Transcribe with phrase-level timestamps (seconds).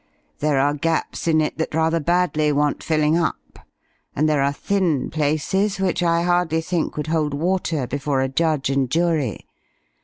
[0.39, 3.59] There are gaps in it that rather badly want filling up,
[4.15, 8.71] and there are thin places which I hardly think would hold water before a judge
[8.71, 9.45] and jury.